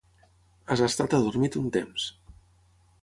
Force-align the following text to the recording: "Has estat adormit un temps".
"Has 0.71 0.81
estat 0.87 1.13
adormit 1.17 1.59
un 1.61 1.71
temps". 1.79 2.11